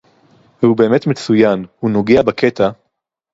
והוא 0.63 0.77
באמת 0.77 1.07
מצוין, 1.07 1.65
הוא 1.79 1.91
נוגע 1.91 2.21
בקטע 2.21 2.69